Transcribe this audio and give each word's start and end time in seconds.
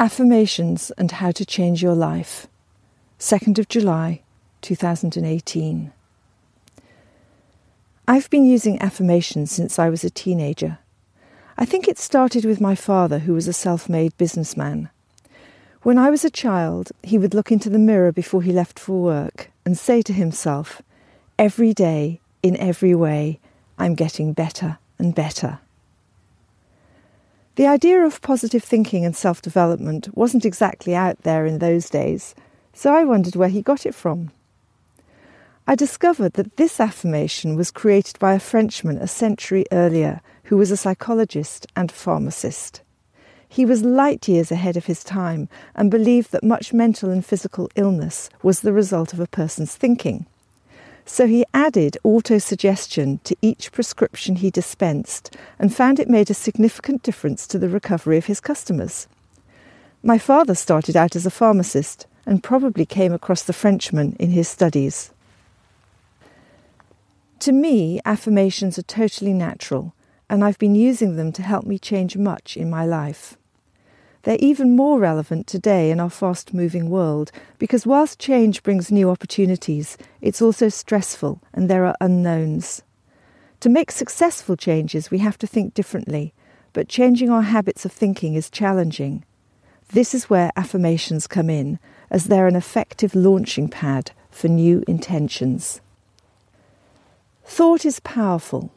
Affirmations 0.00 0.92
and 0.92 1.10
How 1.10 1.32
to 1.32 1.44
Change 1.44 1.82
Your 1.82 1.96
Life, 1.96 2.46
2nd 3.18 3.58
of 3.58 3.66
July 3.66 4.22
2018. 4.60 5.92
I've 8.06 8.30
been 8.30 8.44
using 8.44 8.80
affirmations 8.80 9.50
since 9.50 9.76
I 9.76 9.88
was 9.88 10.04
a 10.04 10.10
teenager. 10.10 10.78
I 11.56 11.64
think 11.64 11.88
it 11.88 11.98
started 11.98 12.44
with 12.44 12.60
my 12.60 12.76
father, 12.76 13.18
who 13.18 13.34
was 13.34 13.48
a 13.48 13.52
self 13.52 13.88
made 13.88 14.16
businessman. 14.16 14.88
When 15.82 15.98
I 15.98 16.10
was 16.10 16.24
a 16.24 16.30
child, 16.30 16.92
he 17.02 17.18
would 17.18 17.34
look 17.34 17.50
into 17.50 17.68
the 17.68 17.76
mirror 17.76 18.12
before 18.12 18.42
he 18.42 18.52
left 18.52 18.78
for 18.78 19.02
work 19.02 19.50
and 19.64 19.76
say 19.76 20.00
to 20.02 20.12
himself, 20.12 20.80
Every 21.40 21.74
day, 21.74 22.20
in 22.40 22.56
every 22.58 22.94
way, 22.94 23.40
I'm 23.76 23.96
getting 23.96 24.32
better 24.32 24.78
and 24.96 25.12
better. 25.12 25.58
The 27.58 27.66
idea 27.66 28.04
of 28.04 28.22
positive 28.22 28.62
thinking 28.62 29.04
and 29.04 29.16
self 29.16 29.42
development 29.42 30.16
wasn't 30.16 30.44
exactly 30.44 30.94
out 30.94 31.20
there 31.24 31.44
in 31.44 31.58
those 31.58 31.90
days, 31.90 32.36
so 32.72 32.94
I 32.94 33.02
wondered 33.02 33.34
where 33.34 33.48
he 33.48 33.62
got 33.62 33.84
it 33.84 33.96
from. 33.96 34.30
I 35.66 35.74
discovered 35.74 36.34
that 36.34 36.56
this 36.56 36.78
affirmation 36.78 37.56
was 37.56 37.72
created 37.72 38.16
by 38.20 38.34
a 38.34 38.38
Frenchman 38.38 38.96
a 38.98 39.08
century 39.08 39.64
earlier 39.72 40.20
who 40.44 40.56
was 40.56 40.70
a 40.70 40.76
psychologist 40.76 41.66
and 41.74 41.90
pharmacist. 41.90 42.82
He 43.48 43.66
was 43.66 43.82
light 43.82 44.28
years 44.28 44.52
ahead 44.52 44.76
of 44.76 44.86
his 44.86 45.02
time 45.02 45.48
and 45.74 45.90
believed 45.90 46.30
that 46.30 46.44
much 46.44 46.72
mental 46.72 47.10
and 47.10 47.26
physical 47.26 47.68
illness 47.74 48.30
was 48.40 48.60
the 48.60 48.72
result 48.72 49.12
of 49.12 49.18
a 49.18 49.26
person's 49.26 49.74
thinking. 49.74 50.26
So 51.08 51.26
he 51.26 51.46
added 51.54 51.96
autosuggestion 52.04 53.22
to 53.22 53.34
each 53.40 53.72
prescription 53.72 54.36
he 54.36 54.50
dispensed 54.50 55.34
and 55.58 55.74
found 55.74 55.98
it 55.98 56.10
made 56.10 56.28
a 56.28 56.34
significant 56.34 57.02
difference 57.02 57.46
to 57.46 57.58
the 57.58 57.70
recovery 57.70 58.18
of 58.18 58.26
his 58.26 58.40
customers. 58.40 59.08
My 60.02 60.18
father 60.18 60.54
started 60.54 60.98
out 60.98 61.16
as 61.16 61.24
a 61.24 61.30
pharmacist 61.30 62.06
and 62.26 62.44
probably 62.44 62.84
came 62.84 63.14
across 63.14 63.42
the 63.42 63.54
Frenchman 63.54 64.16
in 64.20 64.32
his 64.32 64.48
studies. 64.48 65.10
To 67.40 67.52
me, 67.52 68.00
affirmations 68.04 68.78
are 68.78 68.82
totally 68.82 69.32
natural, 69.32 69.94
and 70.28 70.44
I've 70.44 70.58
been 70.58 70.74
using 70.74 71.16
them 71.16 71.32
to 71.32 71.42
help 71.42 71.64
me 71.64 71.78
change 71.78 72.18
much 72.18 72.54
in 72.54 72.68
my 72.68 72.84
life. 72.84 73.37
They're 74.22 74.36
even 74.40 74.76
more 74.76 74.98
relevant 74.98 75.46
today 75.46 75.90
in 75.90 76.00
our 76.00 76.10
fast 76.10 76.52
moving 76.52 76.90
world 76.90 77.30
because 77.58 77.86
whilst 77.86 78.18
change 78.18 78.62
brings 78.62 78.90
new 78.90 79.10
opportunities, 79.10 79.96
it's 80.20 80.42
also 80.42 80.68
stressful 80.68 81.40
and 81.52 81.68
there 81.68 81.86
are 81.86 81.96
unknowns. 82.00 82.82
To 83.60 83.68
make 83.68 83.90
successful 83.90 84.56
changes, 84.56 85.10
we 85.10 85.18
have 85.18 85.38
to 85.38 85.46
think 85.46 85.74
differently, 85.74 86.32
but 86.72 86.88
changing 86.88 87.30
our 87.30 87.42
habits 87.42 87.84
of 87.84 87.92
thinking 87.92 88.34
is 88.34 88.50
challenging. 88.50 89.24
This 89.92 90.14
is 90.14 90.28
where 90.28 90.52
affirmations 90.54 91.26
come 91.26 91.48
in, 91.48 91.78
as 92.10 92.24
they're 92.24 92.46
an 92.46 92.56
effective 92.56 93.14
launching 93.14 93.68
pad 93.68 94.12
for 94.30 94.48
new 94.48 94.84
intentions. 94.86 95.80
Thought 97.44 97.86
is 97.86 98.00
powerful. 98.00 98.70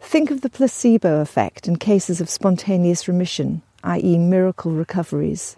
Think 0.00 0.30
of 0.30 0.40
the 0.40 0.48
placebo 0.48 1.20
effect 1.20 1.66
in 1.66 1.76
cases 1.76 2.20
of 2.20 2.30
spontaneous 2.30 3.08
remission 3.08 3.62
i.e., 3.84 4.18
miracle 4.18 4.72
recoveries. 4.72 5.56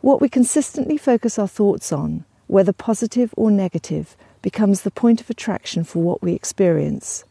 What 0.00 0.20
we 0.20 0.28
consistently 0.28 0.96
focus 0.96 1.38
our 1.38 1.48
thoughts 1.48 1.92
on, 1.92 2.24
whether 2.46 2.72
positive 2.72 3.32
or 3.36 3.50
negative, 3.50 4.16
becomes 4.42 4.82
the 4.82 4.90
point 4.90 5.20
of 5.20 5.30
attraction 5.30 5.84
for 5.84 6.02
what 6.02 6.22
we 6.22 6.32
experience. 6.32 7.24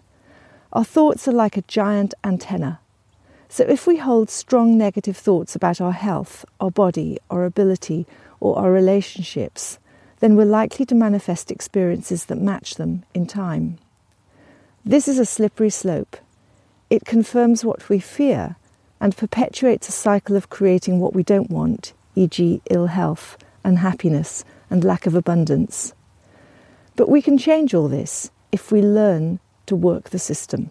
Our 0.74 0.86
thoughts 0.86 1.28
are 1.28 1.34
like 1.34 1.58
a 1.58 1.64
giant 1.64 2.14
antenna. 2.24 2.80
So 3.50 3.66
if 3.66 3.86
we 3.86 3.98
hold 3.98 4.30
strong 4.30 4.78
negative 4.78 5.18
thoughts 5.18 5.56
about 5.56 5.82
our 5.82 5.92
health, 5.92 6.46
our 6.62 6.72
body, 6.72 7.18
our 7.30 7.44
ability, 7.44 8.08
or 8.40 8.58
our 8.58 8.72
relationships, 8.72 9.78
then 10.22 10.38
we're 10.38 10.46
likely 10.46 10.86
to 10.86 10.96
manifest 10.96 11.52
experiences 11.52 12.26
that 12.26 12.38
match 12.38 12.76
them 12.76 13.04
in 13.14 13.26
time. 13.26 13.78
This 14.86 15.10
is 15.10 15.20
a 15.20 15.26
slippery 15.26 15.70
slope. 15.70 16.16
It 16.90 17.06
confirms 17.06 17.66
what 17.66 17.90
we 17.90 18.00
fear 18.00 18.56
and 19.02 19.18
perpetuates 19.18 19.90
a 19.90 19.92
cycle 19.92 20.38
of 20.38 20.50
creating 20.50 21.00
what 21.00 21.16
we 21.16 21.24
don't 21.24 21.50
want, 21.50 21.92
e.g., 22.16 22.62
ill 22.70 22.86
health, 22.86 23.36
unhappiness, 23.66 24.46
and 24.70 24.84
lack 24.84 25.08
of 25.08 25.16
abundance. 25.16 25.94
But 26.96 27.10
we 27.10 27.22
can 27.22 27.38
change 27.38 27.74
all 27.74 27.88
this 27.88 28.30
if 28.52 28.72
we 28.72 28.82
learn 28.82 29.40
to 29.66 29.76
work 29.76 30.12
the 30.12 30.20
system. 30.20 30.70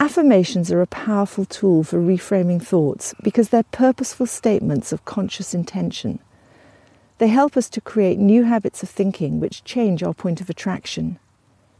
Affirmations 0.00 0.72
are 0.72 0.80
a 0.80 0.86
powerful 0.86 1.44
tool 1.44 1.84
for 1.84 1.98
reframing 1.98 2.62
thoughts 2.62 3.14
because 3.22 3.50
they're 3.50 3.62
purposeful 3.64 4.26
statements 4.26 4.92
of 4.92 5.04
conscious 5.04 5.52
intention. 5.52 6.20
They 7.18 7.28
help 7.28 7.54
us 7.54 7.68
to 7.68 7.82
create 7.82 8.18
new 8.18 8.44
habits 8.44 8.82
of 8.82 8.88
thinking 8.88 9.40
which 9.40 9.62
change 9.64 10.02
our 10.02 10.14
point 10.14 10.40
of 10.40 10.48
attraction. 10.48 11.18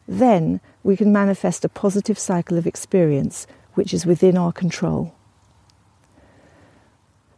Then 0.06 0.60
we 0.82 0.98
can 0.98 1.12
manifest 1.12 1.65
a 1.65 1.71
positive 1.71 2.19
cycle 2.19 2.59
of 2.59 2.66
experience 2.66 3.47
which 3.75 3.94
is 3.94 4.06
within 4.06 4.36
our 4.36 4.53
control. 4.53 5.14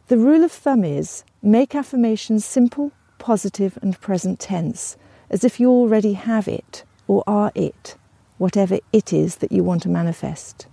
The 0.07 0.17
rule 0.17 0.43
of 0.43 0.51
thumb 0.51 0.83
is 0.83 1.23
make 1.41 1.75
affirmations 1.75 2.43
simple, 2.43 2.91
positive, 3.19 3.77
and 3.81 3.99
present 3.99 4.39
tense, 4.39 4.97
as 5.29 5.43
if 5.43 5.59
you 5.59 5.69
already 5.69 6.13
have 6.13 6.47
it 6.47 6.83
or 7.07 7.23
are 7.25 7.51
it, 7.55 7.95
whatever 8.37 8.79
it 8.91 9.13
is 9.13 9.37
that 9.37 9.51
you 9.51 9.63
want 9.63 9.81
to 9.83 9.89
manifest. 9.89 10.67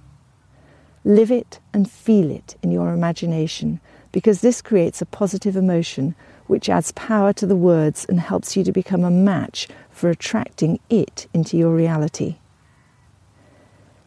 Live 1.05 1.31
it 1.31 1.61
and 1.73 1.91
feel 1.91 2.31
it 2.31 2.57
in 2.63 2.73
your 2.73 2.93
imagination 2.93 3.81
because 4.13 4.41
this 4.41 4.61
creates 4.61 5.01
a 5.01 5.07
positive 5.07 5.57
emotion 5.57 6.15
which 6.47 6.69
adds 6.69 6.93
power 6.93 7.33
to 7.33 7.47
the 7.47 7.57
words 7.57 8.05
and 8.09 8.19
helps 8.19 8.57
you 8.57 8.65
to 8.65 8.73
become 8.73 9.05
a 9.05 9.11
match 9.11 9.69
for 9.91 10.11
attracting 10.11 10.81
it 10.91 11.29
into 11.33 11.57
your 11.57 11.75
reality. 11.75 12.37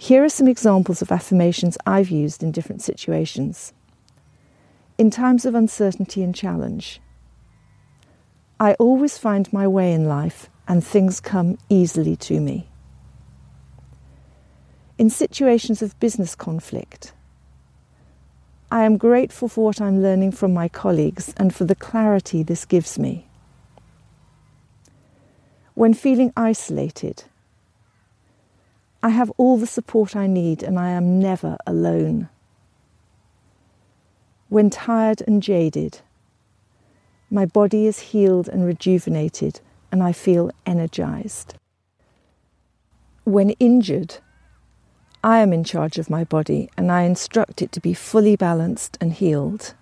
Here 0.04 0.22
are 0.22 0.28
some 0.28 0.50
examples 0.50 1.02
of 1.02 1.14
affirmations 1.14 1.78
I've 1.86 2.10
used 2.10 2.44
in 2.44 2.52
different 2.52 2.82
situations. 2.82 3.72
In 4.98 5.10
times 5.10 5.46
of 5.46 5.56
uncertainty 5.56 6.22
and 6.22 6.36
challenge, 6.36 7.00
I 8.60 8.74
always 8.74 9.18
find 9.18 9.54
my 9.54 9.66
way 9.66 9.94
in 9.94 10.10
life 10.10 10.50
and 10.68 10.84
things 10.84 11.22
come 11.22 11.58
easily 11.70 12.18
to 12.18 12.42
me. 12.42 12.68
In 14.98 15.10
situations 15.10 15.82
of 15.82 15.98
business 16.02 16.36
conflict, 16.36 17.14
I 18.70 18.84
am 18.84 18.98
grateful 18.98 19.48
for 19.48 19.64
what 19.64 19.80
I'm 19.80 20.02
learning 20.02 20.34
from 20.34 20.54
my 20.54 20.68
colleagues 20.68 21.34
and 21.38 21.56
for 21.56 21.64
the 21.64 21.76
clarity 21.76 22.44
this 22.44 22.66
gives 22.66 23.00
me. 23.00 23.26
When 25.76 25.94
feeling 25.94 26.34
isolated, 26.36 27.24
I 29.06 29.10
have 29.10 29.34
all 29.36 29.58
the 29.58 29.68
support 29.68 30.16
I 30.16 30.28
need 30.28 30.64
and 30.64 30.80
I 30.80 30.92
am 30.92 31.20
never 31.20 31.58
alone. 31.68 32.30
When 34.48 34.70
tired 34.70 35.22
and 35.28 35.44
jaded, 35.44 36.00
my 37.30 37.46
body 37.46 37.86
is 37.86 38.00
healed 38.00 38.48
and 38.48 38.66
rejuvenated 38.66 39.60
and 39.92 40.02
I 40.02 40.14
feel 40.14 40.52
energized. 40.66 41.56
When 43.26 43.50
injured, 43.60 44.20
I 45.22 45.40
am 45.40 45.52
in 45.52 45.66
charge 45.66 45.98
of 45.98 46.10
my 46.10 46.24
body 46.24 46.70
and 46.78 46.90
I 46.90 47.02
instruct 47.02 47.62
it 47.62 47.74
to 47.74 47.82
be 47.82 47.94
fully 47.94 48.38
balanced 48.38 48.98
and 49.02 49.12
healed. 49.12 49.74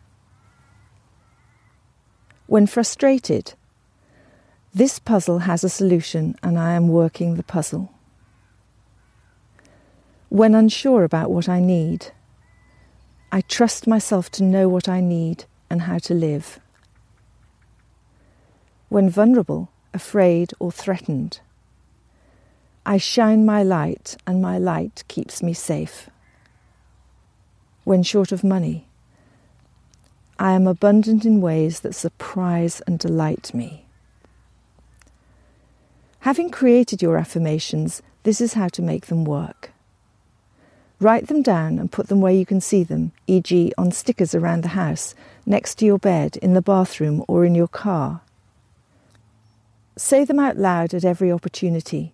When 2.48 2.66
frustrated, 2.66 3.54
this 4.74 4.98
puzzle 4.98 5.40
has 5.40 5.64
a 5.64 5.70
solution 5.70 6.36
and 6.42 6.58
I 6.58 6.74
am 6.74 6.88
working 6.88 7.36
the 7.36 7.44
puzzle. 7.44 7.94
When 10.32 10.56
unsure 10.56 11.04
about 11.04 11.30
what 11.30 11.50
I 11.50 11.60
need, 11.60 12.14
I 13.34 13.42
trust 13.42 13.86
myself 13.86 14.32
to 14.32 14.46
know 14.46 14.70
what 14.70 14.88
I 14.88 15.02
need 15.02 15.44
and 15.70 15.82
how 15.82 15.98
to 15.98 16.14
live. 16.14 16.58
When 18.88 19.10
vulnerable, 19.10 19.74
afraid, 19.94 20.54
or 20.58 20.72
threatened, 20.72 21.42
I 22.86 22.96
shine 22.98 23.46
my 23.46 23.62
light 23.62 24.16
and 24.26 24.42
my 24.42 24.58
light 24.58 25.04
keeps 25.10 25.44
me 25.44 25.52
safe. 25.54 26.10
When 27.84 28.02
short 28.02 28.32
of 28.32 28.42
money, 28.42 28.88
I 30.40 30.54
am 30.54 30.66
abundant 30.66 31.26
in 31.26 31.42
ways 31.42 31.82
that 31.82 31.94
surprise 31.94 32.82
and 32.88 32.98
delight 32.98 33.54
me. 33.54 33.86
Having 36.22 36.52
created 36.52 37.02
your 37.02 37.18
affirmations, 37.18 38.02
this 38.24 38.40
is 38.40 38.54
how 38.54 38.70
to 38.70 38.82
make 38.82 39.08
them 39.08 39.26
work. 39.26 39.71
Write 41.02 41.30
them 41.30 41.42
down 41.42 41.80
and 41.80 41.92
put 41.92 42.10
them 42.10 42.22
where 42.22 42.32
you 42.32 42.46
can 42.46 42.62
see 42.62 42.84
them, 42.84 43.12
e.g., 43.26 43.74
on 43.76 43.92
stickers 43.92 44.36
around 44.36 44.62
the 44.62 44.78
house, 44.78 45.16
next 45.48 45.80
to 45.80 45.86
your 45.86 45.98
bed, 45.98 46.38
in 46.38 46.54
the 46.54 46.62
bathroom, 46.62 47.26
or 47.28 47.44
in 47.44 47.56
your 47.56 47.68
car. 47.68 48.22
Say 49.98 50.24
them 50.24 50.40
out 50.40 50.58
loud 50.58 50.94
at 50.94 51.04
every 51.04 51.32
opportunity, 51.32 52.14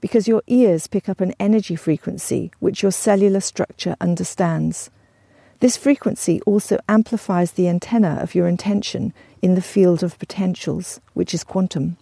because 0.00 0.28
your 0.28 0.44
ears 0.46 0.86
pick 0.86 1.08
up 1.08 1.20
an 1.20 1.34
energy 1.40 1.74
frequency 1.74 2.52
which 2.60 2.80
your 2.80 2.92
cellular 2.92 3.40
structure 3.40 3.96
understands. 4.00 4.88
This 5.58 5.76
frequency 5.76 6.40
also 6.42 6.78
amplifies 6.88 7.50
the 7.50 7.66
antenna 7.66 8.20
of 8.20 8.36
your 8.36 8.46
intention 8.46 9.12
in 9.42 9.56
the 9.56 9.60
field 9.60 10.04
of 10.04 10.16
potentials, 10.20 11.00
which 11.12 11.34
is 11.34 11.42
quantum, 11.42 11.96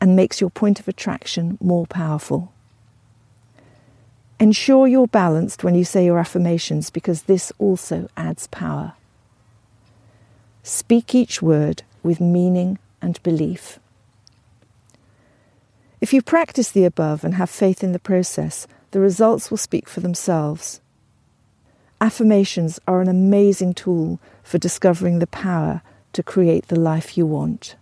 and 0.00 0.14
makes 0.14 0.40
your 0.40 0.50
point 0.50 0.78
of 0.78 0.86
attraction 0.86 1.58
more 1.60 1.88
powerful. 1.88 2.52
Ensure 4.40 4.88
you're 4.88 5.06
balanced 5.06 5.62
when 5.62 5.74
you 5.74 5.84
say 5.84 6.06
your 6.06 6.18
affirmations 6.18 6.88
because 6.88 7.24
this 7.24 7.52
also 7.58 8.08
adds 8.16 8.46
power. 8.46 8.94
Speak 10.62 11.14
each 11.14 11.42
word 11.42 11.82
with 12.02 12.22
meaning 12.22 12.78
and 13.02 13.22
belief. 13.22 13.78
If 16.00 16.14
you 16.14 16.22
practice 16.22 16.70
the 16.70 16.86
above 16.86 17.22
and 17.22 17.34
have 17.34 17.50
faith 17.50 17.84
in 17.84 17.92
the 17.92 17.98
process, 17.98 18.66
the 18.92 19.00
results 19.00 19.50
will 19.50 19.58
speak 19.58 19.86
for 19.86 20.00
themselves. 20.00 20.80
Affirmations 22.00 22.80
are 22.88 23.02
an 23.02 23.08
amazing 23.08 23.74
tool 23.74 24.18
for 24.42 24.56
discovering 24.56 25.18
the 25.18 25.26
power 25.26 25.82
to 26.14 26.22
create 26.22 26.68
the 26.68 26.80
life 26.80 27.18
you 27.18 27.26
want. 27.26 27.76